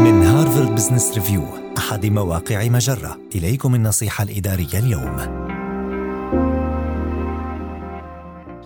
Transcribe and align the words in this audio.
من 0.00 0.22
هارفارد 0.22 0.74
بزنس 0.74 1.14
ريفيو 1.14 1.44
أحد 1.78 2.06
مواقع 2.06 2.68
مجرة. 2.68 3.20
إليكم 3.34 3.74
النصيحة 3.74 4.24
الإدارية 4.24 4.78
اليوم. 4.78 5.16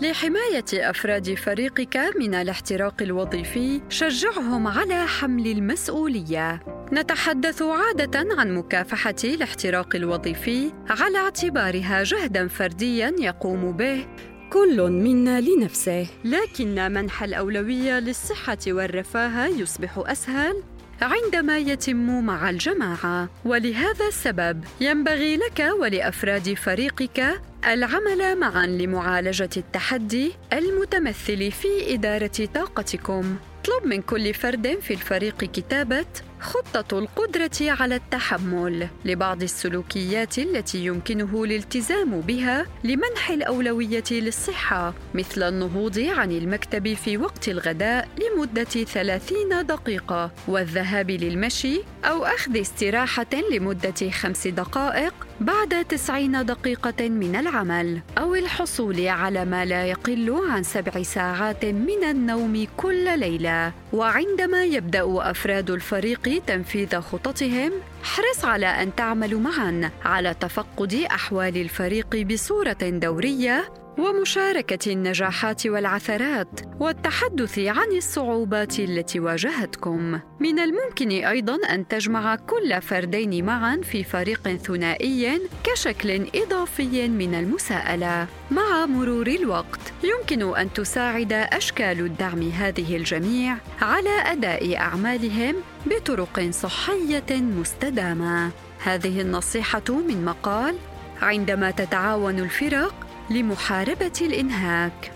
لحماية 0.03 0.91
أفراد 0.91 1.35
فريقك 1.35 1.97
من 2.19 2.35
الاحتراق 2.35 3.03
الوظيفي 3.03 3.81
شجعهم 3.89 4.67
على 4.67 5.07
حمل 5.07 5.47
المسؤولية. 5.47 6.63
نتحدث 6.93 7.63
عادة 7.63 8.27
عن 8.39 8.55
مكافحة 8.55 9.15
الاحتراق 9.25 9.97
الوظيفي 9.97 10.73
على 10.89 11.19
اعتبارها 11.19 12.03
جهدا 12.03 12.49
فرديا 12.49 13.15
يقوم 13.21 13.73
به 13.73 14.07
كل 14.53 14.91
منا 14.91 15.41
لنفسه. 15.41 16.07
لكن 16.25 16.93
منح 16.93 17.23
الأولوية 17.23 17.99
للصحة 17.99 18.59
والرفاه 18.67 19.47
يصبح 19.47 20.03
أسهل. 20.07 20.63
عندما 21.03 21.59
يتم 21.59 22.25
مع 22.25 22.51
الجماعة 22.51 23.29
ولهذا 23.45 24.07
السبب 24.09 24.65
ينبغي 24.81 25.37
لك 25.37 25.71
ولأفراد 25.81 26.55
فريقك 26.55 27.41
العمل 27.67 28.39
معا 28.39 28.67
لمعالجة 28.67 29.51
التحدي 29.57 30.33
المتمثل 30.53 31.51
في 31.51 31.95
إدارة 31.95 32.49
طاقتكم. 32.55 33.37
اطلب 33.65 33.87
من 33.87 34.03
كل 34.03 34.35
فرد 34.35 34.79
في 34.81 34.95
الفريق 34.95 35.37
كتابة 35.37 36.07
خطة 36.41 36.99
القدرة 36.99 37.51
على 37.61 37.97
التحمل 37.97 38.89
لبعض 39.05 39.43
السلوكيات 39.43 40.39
التي 40.39 40.85
يمكنه 40.87 41.45
الالتزام 41.45 42.21
بها 42.21 42.67
لمنح 42.85 43.31
الأولوية 43.31 44.05
للصحة 44.11 44.95
مثل 45.15 45.43
النهوض 45.43 45.99
عن 45.99 46.33
المكتب 46.33 46.95
في 46.95 47.19
وقت 47.19 47.49
الغداء 47.49 48.09
لمدة 48.19 48.65
30 48.65 49.67
دقيقة 49.67 50.31
والذهاب 50.49 51.11
للمشي 51.11 51.81
أو 52.05 52.25
أخذ 52.25 52.61
استراحة 52.61 53.27
لمدة 53.53 54.11
خمس 54.11 54.47
دقائق 54.47 55.15
بعد 55.41 55.85
90 55.85 56.47
دقيقة 56.47 57.09
من 57.09 57.37
العمل 57.37 58.01
أو 58.19 58.35
الحصول 58.35 59.09
على 59.09 59.45
ما 59.45 59.65
لا 59.65 59.87
يقل 59.87 60.41
عن 60.51 60.63
سبع 60.63 61.03
ساعات 61.03 61.65
من 61.65 62.05
النوم 62.05 62.67
كل 62.77 63.19
ليلة. 63.19 63.73
وعندما 63.93 64.65
يبدأ 64.65 65.31
أفراد 65.31 65.71
الفريق 65.71 66.43
تنفيذ 66.47 67.01
خططهم 67.01 67.73
احرص 68.05 68.45
على 68.45 68.67
أن 68.67 68.95
تعملوا 68.95 69.41
معا 69.41 69.91
على 70.05 70.35
تفقد 70.35 70.95
أحوال 70.95 71.57
الفريق 71.57 72.17
بصورة 72.17 72.79
دورية 72.83 73.84
ومشاركة 73.99 74.93
النجاحات 74.93 75.67
والعثرات 75.67 76.61
والتحدث 76.81 77.59
عن 77.59 77.93
الصعوبات 77.97 78.79
التي 78.79 79.21
واجهتكم. 79.21 80.21
من 80.41 80.59
الممكن 80.59 81.11
أيضا 81.11 81.57
أن 81.71 81.89
تجمع 81.89 82.37
كل 82.37 82.83
فردين 82.83 83.45
معا 83.45 83.81
في 83.83 84.05
فريق 84.05 84.49
ثنائي 84.49 85.41
كشكل 85.65 86.27
إضافي 86.35 87.09
من 87.09 87.35
المساءلة. 87.35 88.27
مع 88.51 88.87
مرور 88.87 89.27
الوقت 89.27 89.81
يمكن 90.03 90.57
أن 90.57 90.73
تساعد 90.73 91.33
أشكال 91.33 92.01
الدعم 92.01 92.51
هذه 92.51 92.97
الجميع 92.97 93.57
على 93.81 94.11
أداء 94.11 94.77
أعمالهم 94.77 95.55
بطرق 95.87 96.51
صحية 96.51 97.31
مستدامة. 97.31 98.51
هذه 98.85 99.21
النصيحة 99.21 99.85
من 99.91 100.25
مقال 100.25 100.75
عندما 101.23 101.71
تتعاون 101.71 102.39
الفرق 102.39 103.04
لمحاربة 103.31 104.13
الإنهاك. 104.21 105.13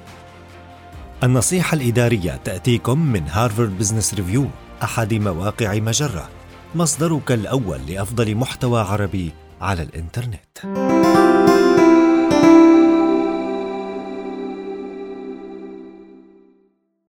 النصيحة 1.23 1.75
الإدارية 1.75 2.41
تأتيكم 2.45 3.07
من 3.07 3.29
هارفارد 3.29 3.79
بزنس 3.79 4.15
ريفيو 4.15 4.47
أحد 4.83 5.15
مواقع 5.15 5.75
مجرة، 5.75 6.29
مصدرك 6.75 7.33
الأول 7.33 7.81
لأفضل 7.89 8.35
محتوى 8.35 8.81
عربي 8.81 9.33
على 9.61 9.83
الإنترنت. 9.83 10.59